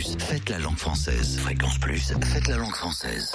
[0.00, 1.38] Plus, faites la langue française.
[1.40, 3.30] Fréquence Plus, faites la langue française.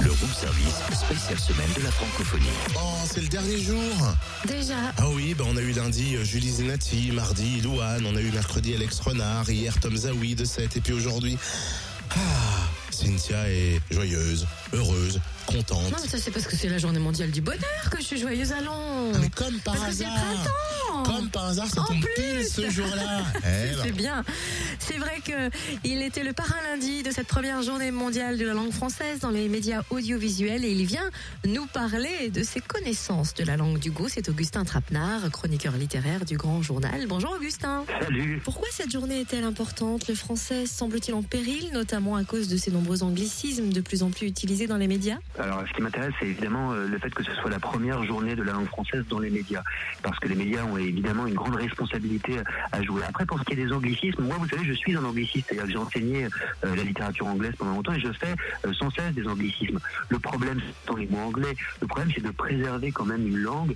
[0.00, 2.46] Le room service, spéciale semaine de la francophonie.
[2.74, 3.82] Oh, c'est le dernier jour
[4.46, 4.94] Déjà.
[4.96, 8.30] Ah oui, bah on a eu lundi euh, Julie Zenati, mardi Louane, on a eu
[8.30, 11.36] mercredi Alex Renard, hier Tom Zawi de 7, et puis aujourd'hui...
[12.12, 12.16] Ah,
[12.90, 15.20] Cynthia est joyeuse, heureuse,
[15.62, 15.90] contente.
[15.92, 18.18] Non, mais ça c'est parce que c'est la journée mondiale du bonheur que je suis
[18.18, 19.12] joyeuse à Londres.
[19.14, 21.02] Ah, mais comme par Parce que c'est le hasard printemps.
[21.04, 22.12] Comme par hasard, ça En tombe plus.
[22.16, 23.80] pile ce jour-là Eh ben.
[23.84, 24.24] C'est bien.
[24.78, 25.50] C'est vrai que
[25.84, 29.30] il était le parrain lundi de cette première journée mondiale de la langue française dans
[29.30, 31.08] les médias audiovisuels et il vient
[31.46, 34.06] nous parler de ses connaissances de la langue du go.
[34.08, 37.06] C'est Augustin Trapenard, chroniqueur littéraire du Grand Journal.
[37.08, 37.84] Bonjour Augustin.
[38.02, 38.40] Salut.
[38.44, 40.08] Pourquoi cette journée est-elle importante?
[40.08, 44.10] Le français semble-t-il en péril, notamment à cause de ces nombreux anglicismes de plus en
[44.10, 45.18] plus utilisés dans les médias?
[45.48, 48.36] Alors, ce qui m'intéresse, c'est évidemment euh, le fait que ce soit la première journée
[48.36, 49.62] de la langue française dans les médias.
[50.02, 52.34] Parce que les médias ont évidemment une grande responsabilité
[52.70, 53.00] à jouer.
[53.08, 55.46] Après, pour ce qui est des anglicismes, moi, vous savez, je suis un angliciste.
[55.48, 58.34] C'est-à-dire que j'ai enseigné euh, la littérature anglaise pendant longtemps et je fais
[58.66, 59.78] euh, sans cesse des anglicismes.
[60.10, 61.56] Le problème, c'est dans les mots anglais.
[61.80, 63.74] Le problème, c'est de préserver quand même une langue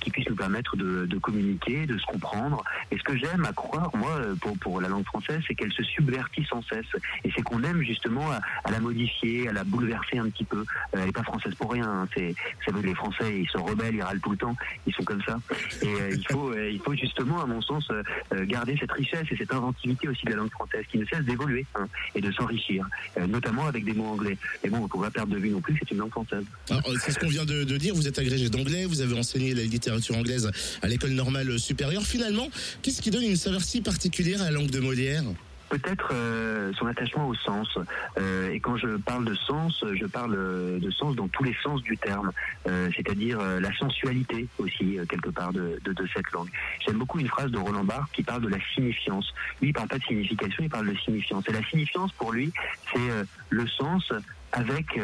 [0.00, 2.62] qui puisse nous permettre de, communiquer, de se comprendre.
[2.90, 4.20] Et ce que j'aime à croire, moi,
[4.60, 6.86] pour, la langue française, c'est qu'elle se subvertit sans cesse.
[7.24, 10.64] Et c'est qu'on aime justement à la modifier, à la bouleverser un petit peu.
[11.06, 11.88] Elle n'est pas française pour rien.
[11.88, 12.08] hein.
[12.16, 14.56] C'est, vous savez, les Français, ils se rebellent, ils râlent tout le temps.
[14.88, 15.38] Ils sont comme ça.
[15.82, 19.26] Et euh, il faut, euh, il faut justement, à mon sens, euh, garder cette richesse
[19.30, 22.32] et cette inventivité aussi de la langue française, qui ne cesse d'évoluer hein, et de
[22.32, 22.84] s'enrichir,
[23.28, 24.36] notamment avec des mots anglais.
[24.64, 26.44] Et bon, on ne pas perdre de vue non plus, c'est une langue française.
[26.70, 29.54] Alors, c'est ce qu'on vient de, de dire, vous êtes agrégé d'anglais, vous avez enseigné
[29.54, 30.50] la littérature anglaise
[30.82, 32.02] à l'école normale supérieure.
[32.02, 32.48] Finalement,
[32.82, 35.22] qu'est-ce qui donne une saveur si particulière à la langue de Molière?
[35.68, 37.78] Peut-être euh, son attachement au sens.
[38.18, 41.56] Euh, et quand je parle de sens, je parle euh, de sens dans tous les
[41.62, 42.30] sens du terme,
[42.66, 46.50] Euh, c'est-à-dire euh, la sensualité aussi, euh, quelque part, de, de, de cette langue.
[46.84, 49.32] J'aime beaucoup une phrase de Roland Barthes qui parle de la signifiance.
[49.60, 51.44] Lui, il parle pas de signification, il parle de signifiance.
[51.48, 52.52] Et la signifiance, pour lui,
[52.92, 53.08] c'est
[53.50, 54.12] le sens
[54.52, 54.98] avec...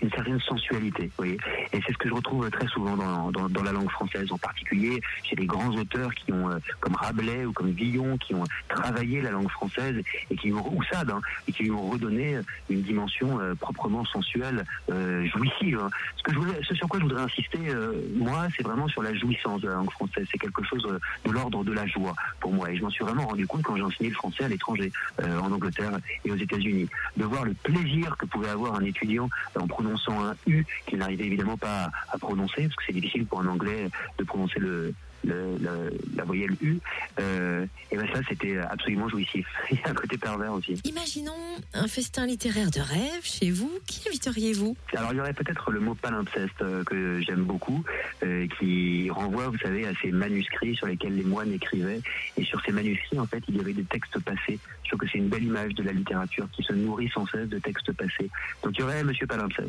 [0.00, 1.38] une certaine sensualité, vous voyez.
[1.72, 4.38] Et c'est ce que je retrouve très souvent dans, dans, dans la langue française, en
[4.38, 8.44] particulier chez des grands auteurs qui ont, euh, comme Rabelais ou comme Villon, qui ont
[8.68, 9.96] travaillé la langue française
[10.30, 12.38] et qui ont, ou Sade, hein, et qui lui ont redonné
[12.70, 15.80] une dimension euh, proprement sensuelle, euh, jouissive.
[15.82, 15.90] hein.
[16.16, 19.02] Ce que je voulais, ce sur quoi je voudrais insister, euh, moi, c'est vraiment sur
[19.02, 20.26] la jouissance de la langue française.
[20.30, 23.04] C'est quelque chose euh, de l'ordre de la joie pour moi, et je m'en suis
[23.04, 26.36] vraiment rendu compte quand j'ai enseigné le français à l'étranger, euh, en Angleterre et aux
[26.36, 29.28] États-Unis, de voir le plaisir que pouvait avoir un étudiant
[29.58, 33.26] en prononçant un U qu'il n'arrivait évidemment pas à, à prononcer, parce que c'est difficile
[33.26, 34.94] pour un anglais de prononcer le,
[35.24, 36.78] le- le- la voyelle U.
[37.20, 39.46] Euh, et ben ça, c'était absolument jouissif.
[39.70, 40.80] Il y a un côté pervers aussi.
[40.84, 41.32] Imaginons
[41.74, 43.70] un festin littéraire de rêve chez vous.
[43.86, 44.76] Qui inviteriez-vous?
[44.94, 47.82] Alors il y aurait peut-être le mot palimpseste euh, que j'aime beaucoup,
[48.22, 52.00] euh, qui renvoie, vous savez, à ces manuscrits sur lesquels les moines écrivaient.
[52.36, 54.58] Et sur ces manuscrits, en fait, il y avait des textes passés.
[54.84, 57.48] Je trouve que c'est une belle image de la littérature qui se nourrit sans cesse
[57.48, 58.30] de textes passés.
[58.62, 59.68] Donc il y aurait Monsieur Palimpseste.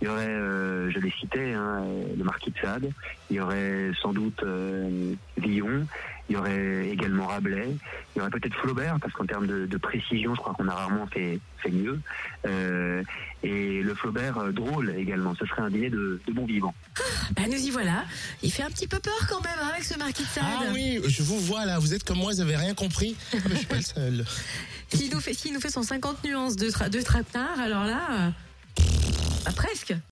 [0.00, 1.82] Il y aurait, je l'ai cité, hein,
[2.16, 2.90] le marquis de Sade.
[3.30, 4.42] Il y aurait sans doute
[4.90, 5.86] euh, Villon.
[6.28, 7.74] Il y aurait également Rabelais.
[8.14, 10.74] Il y aurait peut-être Flaubert, parce qu'en termes de, de précision, je crois qu'on a
[10.74, 11.98] rarement fait, fait mieux.
[12.46, 13.02] Euh,
[13.42, 15.34] et le Flaubert euh, drôle également.
[15.34, 16.72] Ce serait un dîner de, de bon vivant.
[17.34, 18.04] Bah nous y voilà.
[18.42, 20.44] Il fait un petit peu peur quand même hein, avec ce marquis de Sade.
[20.46, 23.16] Ah oui, je vous vois là, vous êtes comme moi, vous avez rien compris.
[23.32, 24.24] Ah, mais je suis pas le seul.
[24.94, 27.00] S'il nous fait, nous fait son 50 nuances de, tra de
[27.60, 28.30] alors là, euh,
[29.44, 29.94] bah, presque.